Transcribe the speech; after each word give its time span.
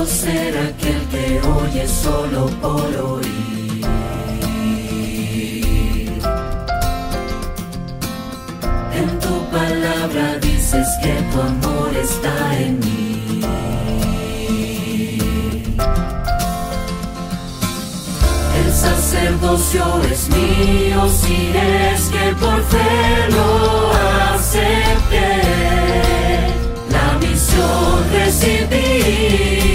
Bendito 0.00 0.06
será 0.06 0.62
aquel 0.62 1.00
que 1.10 1.40
oye 1.46 1.86
solo 1.86 2.46
por 2.62 2.96
oír. 3.12 3.84
En 8.94 9.18
tu 9.18 9.44
palabra 9.50 10.38
dices 10.40 10.86
que 11.02 11.12
tu 11.30 11.40
amor 11.40 11.90
está 11.94 12.58
en 12.58 12.80
mí. 12.80 13.42
El 18.64 18.72
sacerdocio 18.72 19.84
es 20.10 20.28
mío 20.30 21.08
si 21.10 21.52
es 21.54 22.08
que 22.08 22.34
por 22.36 22.62
fe 22.64 23.28
lo 23.30 23.92
acepté. 24.34 25.42
La 26.90 27.18
misión 27.18 28.10
recibí. 28.12 29.69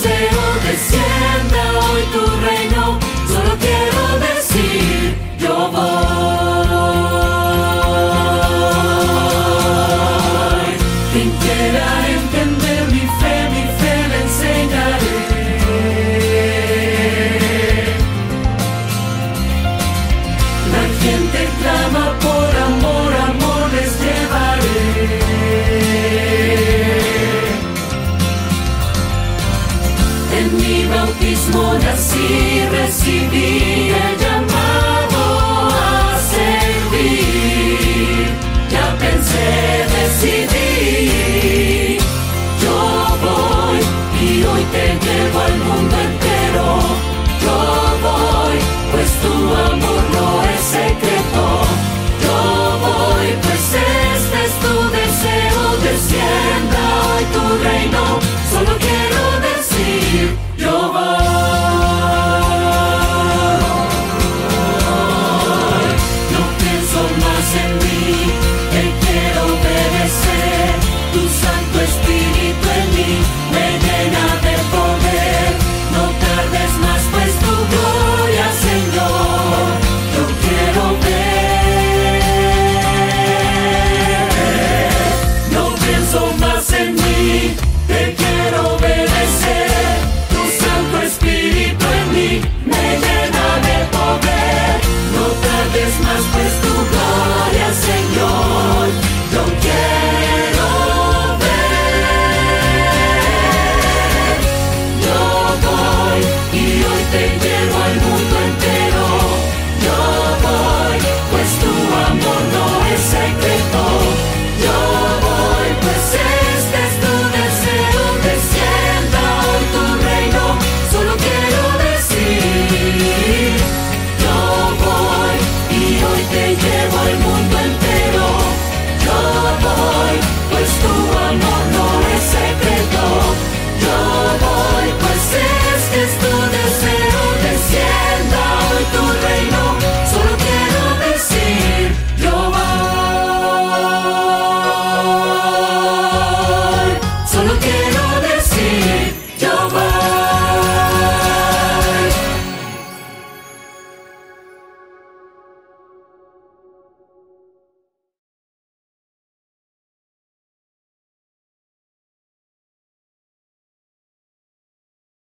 deseo 0.00 0.60
de 0.64 0.76
cielo. 0.78 1.39
en 30.40 30.56
mi 30.56 30.84
bautismo 30.86 31.74
nací, 31.84 32.28
recibí 32.76 33.92
el 34.04 34.14
llamado 34.22 35.22
a 35.68 36.18
servir. 36.34 38.26
Ya 38.70 38.86
pensé, 39.02 39.50
decidí, 39.96 40.98
yo 42.62 42.78
voy 43.24 43.80
y 44.24 44.24
hoy 44.50 44.64
te 44.74 44.84
llevo 45.04 45.38
al 45.40 45.56
mundo. 45.66 45.99